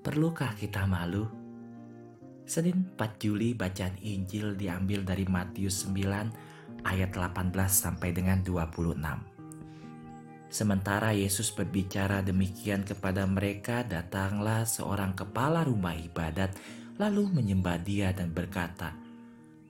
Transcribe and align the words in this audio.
Perlukah 0.00 0.56
kita 0.56 0.88
malu? 0.88 1.28
Senin 2.48 2.88
4 2.96 3.20
Juli 3.20 3.52
bacaan 3.52 4.00
Injil 4.00 4.56
diambil 4.56 5.04
dari 5.04 5.28
Matius 5.28 5.84
9 5.84 6.88
ayat 6.88 7.12
18 7.12 7.52
sampai 7.68 8.08
dengan 8.16 8.40
26. 8.40 8.96
Sementara 10.48 11.12
Yesus 11.12 11.52
berbicara 11.52 12.24
demikian 12.24 12.80
kepada 12.80 13.28
mereka, 13.28 13.84
datanglah 13.84 14.64
seorang 14.64 15.12
kepala 15.12 15.68
rumah 15.68 15.92
ibadat 15.92 16.56
lalu 16.96 17.28
menyembah 17.36 17.76
dia 17.84 18.16
dan 18.16 18.32
berkata, 18.32 18.96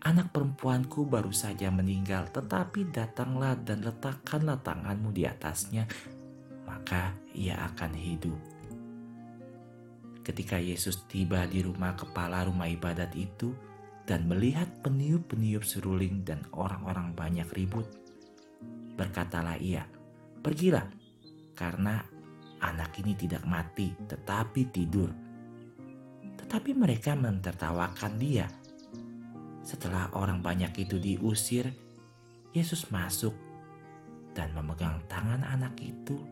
Anak 0.06 0.30
perempuanku 0.30 1.10
baru 1.10 1.34
saja 1.34 1.74
meninggal, 1.74 2.30
tetapi 2.30 2.94
datanglah 2.94 3.58
dan 3.66 3.82
letakkanlah 3.82 4.62
tanganmu 4.62 5.10
di 5.10 5.26
atasnya, 5.26 5.90
maka 6.70 7.18
ia 7.34 7.58
akan 7.66 7.98
hidup. 7.98 8.59
Ketika 10.30 10.62
Yesus 10.62 11.10
tiba 11.10 11.42
di 11.50 11.58
rumah 11.58 11.98
kepala 11.98 12.46
rumah 12.46 12.70
ibadat 12.70 13.18
itu 13.18 13.50
dan 14.06 14.30
melihat 14.30 14.70
peniup-peniup 14.78 15.66
seruling 15.66 16.22
dan 16.22 16.46
orang-orang 16.54 17.10
banyak 17.18 17.50
ribut, 17.50 17.90
berkatalah 18.94 19.58
ia, 19.58 19.82
"Pergilah, 20.38 20.86
karena 21.58 21.98
anak 22.62 22.94
ini 23.02 23.18
tidak 23.18 23.42
mati, 23.42 23.90
tetapi 24.06 24.70
tidur." 24.70 25.10
Tetapi 26.38 26.78
mereka 26.78 27.18
mentertawakan 27.18 28.14
dia 28.14 28.46
setelah 29.66 30.14
orang 30.14 30.38
banyak 30.38 30.70
itu 30.78 31.02
diusir, 31.02 31.74
Yesus 32.54 32.86
masuk 32.94 33.34
dan 34.30 34.54
memegang 34.54 35.02
tangan 35.10 35.42
anak 35.42 35.74
itu. 35.82 36.22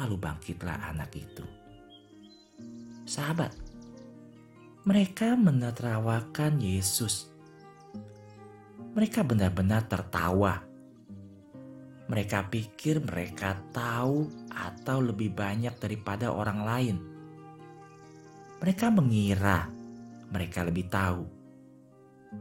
Lalu 0.00 0.16
bangkitlah 0.16 0.80
anak 0.88 1.12
itu. 1.12 1.63
Sahabat, 3.04 3.52
mereka 4.88 5.36
menertawakan 5.36 6.60
Yesus. 6.60 7.28
Mereka 8.96 9.22
benar-benar 9.24 9.84
tertawa. 9.86 10.64
Mereka 12.04 12.52
pikir 12.52 13.00
mereka 13.00 13.56
tahu 13.72 14.28
atau 14.52 15.00
lebih 15.00 15.32
banyak 15.32 15.76
daripada 15.80 16.32
orang 16.32 16.60
lain. 16.64 16.96
Mereka 18.60 18.92
mengira 18.92 19.68
mereka 20.28 20.64
lebih 20.64 20.88
tahu 20.92 21.44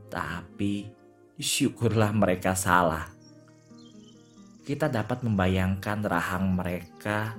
tapi 0.09 0.89
syukurlah 1.37 2.13
mereka 2.13 2.57
salah. 2.57 3.09
Kita 4.63 4.87
dapat 4.87 5.27
membayangkan 5.27 5.99
rahang 6.07 6.55
mereka 6.55 7.35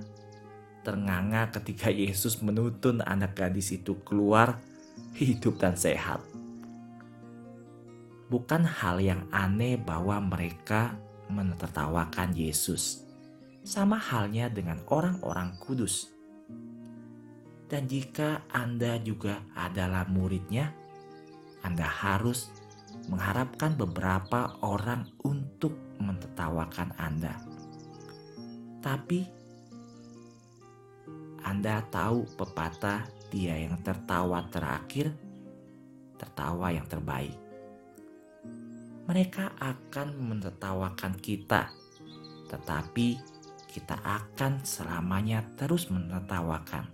ternganga 0.85 1.51
ketika 1.51 1.89
Yesus 1.89 2.45
menuntun 2.45 3.01
anak 3.03 3.35
gadis 3.35 3.73
itu 3.73 3.99
keluar 4.05 4.61
hidup 5.17 5.59
dan 5.59 5.75
sehat. 5.75 6.21
Bukan 8.29 8.63
hal 8.69 9.01
yang 9.01 9.27
aneh 9.33 9.81
bahwa 9.81 10.21
mereka 10.21 10.95
menertawakan 11.33 12.37
Yesus. 12.37 13.03
Sama 13.65 13.97
halnya 13.97 14.53
dengan 14.53 14.85
orang-orang 14.93 15.57
kudus. 15.57 16.13
Dan 17.65 17.89
jika 17.89 18.45
Anda 18.53 19.01
juga 19.01 19.41
adalah 19.57 20.05
muridnya, 20.05 20.85
anda 21.65 21.89
harus 21.89 22.53
mengharapkan 23.09 23.73
beberapa 23.81 24.61
orang 24.61 25.09
untuk 25.25 25.73
mentertawakan 25.97 26.93
Anda. 27.01 27.41
Tapi 28.85 29.25
Anda 31.45 31.85
tahu 31.93 32.25
pepatah 32.41 33.05
dia 33.29 33.61
yang 33.61 33.77
tertawa 33.85 34.49
terakhir, 34.49 35.13
tertawa 36.17 36.73
yang 36.73 36.89
terbaik. 36.89 37.37
Mereka 39.05 39.61
akan 39.61 40.09
menertawakan 40.17 41.21
kita, 41.21 41.69
tetapi 42.49 43.21
kita 43.69 44.01
akan 44.01 44.65
selamanya 44.65 45.45
terus 45.61 45.93
menertawakan. 45.93 46.89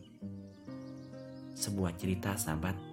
Sebuah 1.54 1.94
cerita 1.94 2.34
sahabat 2.34 2.90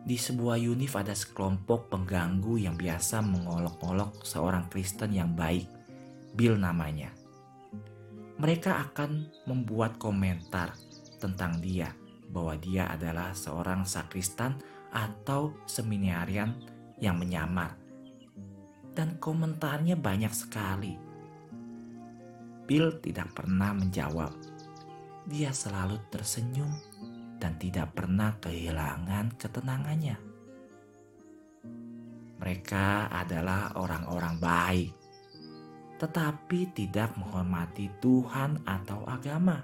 di 0.00 0.16
sebuah 0.16 0.56
unif 0.58 0.96
ada 0.96 1.12
sekelompok 1.12 1.92
pengganggu 1.92 2.56
yang 2.56 2.74
biasa 2.74 3.20
mengolok-olok 3.20 4.24
seorang 4.24 4.66
Kristen 4.72 5.12
yang 5.12 5.36
baik, 5.36 5.68
Bill 6.32 6.56
namanya. 6.56 7.19
Mereka 8.40 8.72
akan 8.88 9.28
membuat 9.44 10.00
komentar 10.00 10.72
tentang 11.20 11.60
dia 11.60 11.92
bahwa 12.32 12.56
dia 12.56 12.88
adalah 12.88 13.36
seorang 13.36 13.84
sakristan 13.84 14.56
atau 14.88 15.52
seminarian 15.68 16.56
yang 16.96 17.20
menyamar. 17.20 17.76
Dan 18.96 19.20
komentarnya 19.20 19.92
banyak 20.00 20.32
sekali. 20.32 20.96
Bill 22.64 22.96
tidak 23.04 23.36
pernah 23.36 23.76
menjawab. 23.76 24.32
Dia 25.28 25.52
selalu 25.52 26.00
tersenyum 26.08 26.72
dan 27.36 27.60
tidak 27.60 27.92
pernah 27.92 28.40
kehilangan 28.40 29.36
ketenangannya. 29.36 30.16
Mereka 32.40 33.12
adalah 33.12 33.76
orang-orang 33.76 34.40
baik, 34.40 34.90
tetapi 36.00 36.72
tidak 36.72 37.12
menghormati 37.20 37.92
Tuhan 38.00 38.64
atau 38.64 39.04
agama. 39.04 39.60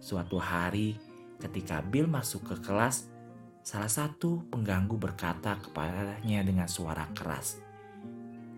Suatu 0.00 0.40
hari, 0.40 0.96
ketika 1.36 1.84
Bill 1.84 2.08
masuk 2.08 2.48
ke 2.48 2.56
kelas, 2.64 3.12
salah 3.60 3.92
satu 3.92 4.48
pengganggu 4.48 4.96
berkata 4.96 5.60
kepadanya 5.60 6.40
dengan 6.40 6.66
suara 6.66 7.04
keras, 7.12 7.60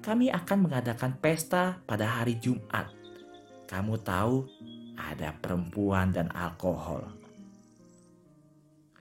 "Kami 0.06 0.30
akan 0.30 0.70
mengadakan 0.70 1.18
pesta 1.18 1.82
pada 1.82 2.06
hari 2.06 2.38
Jumat. 2.38 2.94
Kamu 3.66 3.98
tahu, 3.98 4.46
ada 4.94 5.34
perempuan 5.34 6.14
dan 6.14 6.30
alkohol." 6.30 7.10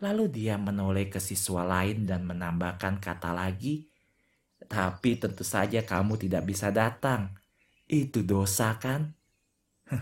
Lalu 0.02 0.34
dia 0.34 0.58
menoleh 0.58 1.08
ke 1.08 1.22
siswa 1.22 1.64
lain 1.64 2.04
dan 2.10 2.28
menambahkan 2.28 3.00
kata 3.00 3.32
lagi, 3.32 3.93
"Tapi 4.74 5.22
tentu 5.22 5.46
saja 5.46 5.86
kamu 5.86 6.18
tidak 6.18 6.50
bisa 6.50 6.74
datang. 6.74 7.38
Itu 7.86 8.26
dosa, 8.26 8.74
kan?" 8.82 9.14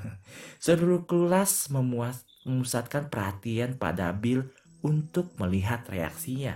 Seluruh 0.64 1.04
kelas 1.04 1.68
memuas, 1.68 2.24
memusatkan 2.48 3.12
perhatian 3.12 3.76
pada 3.76 4.16
Bill 4.16 4.48
untuk 4.80 5.36
melihat 5.36 5.84
reaksinya. 5.92 6.56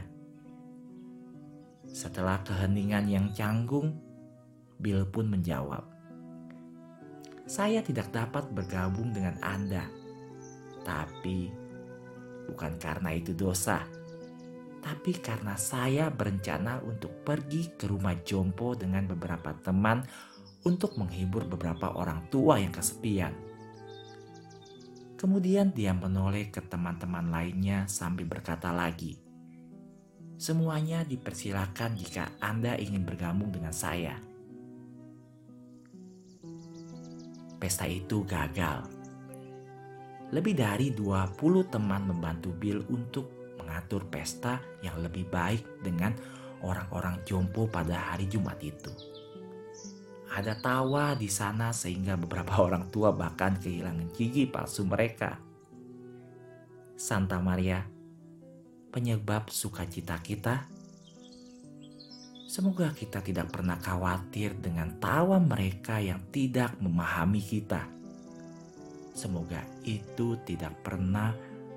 Setelah 1.92 2.40
keheningan 2.48 3.06
yang 3.12 3.28
canggung, 3.36 4.00
Bill 4.80 5.08
pun 5.08 5.32
menjawab, 5.32 5.84
"Saya 7.47 7.80
tidak 7.84 8.12
dapat 8.12 8.52
bergabung 8.52 9.12
dengan 9.16 9.40
Anda, 9.40 9.88
tapi 10.84 11.52
bukan 12.52 12.76
karena 12.78 13.16
itu 13.16 13.32
dosa, 13.32 13.88
tapi 14.85 15.18
karena 15.18 15.57
saya 15.57 16.13
berencana 16.13 16.78
untuk 16.85 17.25
pergi 17.25 17.73
ke 17.73 17.90
rumah 17.90 18.13
Jompo 18.22 18.78
dengan 18.78 19.09
beberapa 19.09 19.50
teman 19.57 20.06
untuk 20.62 20.94
menghibur 21.01 21.50
beberapa 21.50 21.97
orang 21.97 22.29
tua 22.29 22.62
yang 22.62 22.69
kesepian. 22.69 23.34
Kemudian 25.18 25.73
dia 25.73 25.90
menoleh 25.90 26.53
ke 26.53 26.62
teman-teman 26.62 27.34
lainnya 27.34 27.90
sambil 27.90 28.29
berkata 28.29 28.69
lagi, 28.69 29.18
"Semuanya 30.38 31.02
dipersilakan 31.02 31.97
jika 31.97 32.38
Anda 32.38 32.78
ingin 32.78 33.02
bergabung 33.09 33.50
dengan 33.50 33.73
saya." 33.73 34.22
Pesta 37.57 37.90
itu 37.90 38.22
gagal 38.22 38.85
lebih 40.29 40.58
dari 40.58 40.93
20 40.93 41.37
teman 41.70 42.09
membantu 42.09 42.49
Bill 42.53 42.82
untuk 42.91 43.45
mengatur 43.66 44.06
pesta 44.06 44.62
yang 44.85 45.02
lebih 45.02 45.26
baik 45.26 45.82
dengan 45.82 46.14
orang-orang 46.62 47.26
jompo 47.26 47.66
pada 47.66 48.14
hari 48.14 48.29
Jumat 48.29 48.62
itu. 48.62 48.94
Ada 50.29 50.62
tawa 50.62 51.17
di 51.17 51.26
sana 51.26 51.73
sehingga 51.73 52.14
beberapa 52.14 52.62
orang 52.70 52.94
tua 52.94 53.09
bahkan 53.09 53.58
kehilangan 53.58 54.14
gigi 54.14 54.46
palsu 54.46 54.85
mereka. 54.85 55.41
Santa 56.96 57.41
Maria, 57.41 57.82
penyebab 58.94 59.50
sukacita 59.50 60.22
kita. 60.22 60.70
Semoga 62.46 62.94
kita 62.96 63.20
tidak 63.20 63.52
pernah 63.52 63.76
khawatir 63.76 64.56
dengan 64.56 64.96
tawa 65.02 65.41
mereka 65.44 66.00
yang 66.00 66.23
tidak 66.32 66.78
memahami 66.79 67.44
kita 67.44 67.96
Semoga 69.16 69.64
itu 69.88 70.35
tidak 70.44 70.76
pernah 70.84 71.32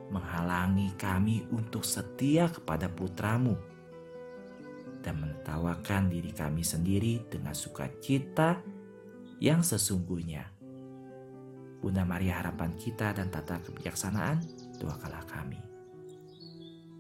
menghalangi 0.09 0.97
kami 0.97 1.45
untuk 1.53 1.85
setia 1.85 2.49
kepada 2.49 2.89
putramu 2.89 3.57
dan 5.05 5.21
menertawakan 5.21 6.11
diri 6.11 6.33
kami 6.33 6.65
sendiri 6.65 7.29
dengan 7.29 7.53
sukacita 7.53 8.61
yang 9.39 9.63
sesungguhnya. 9.63 10.49
Bunda 11.79 12.03
Maria 12.03 12.43
harapan 12.43 12.75
kita 12.75 13.15
dan 13.15 13.31
tata 13.31 13.63
kebijaksanaan, 13.63 14.43
dua 14.83 14.99
kala 14.99 15.23
kali. 15.31 15.68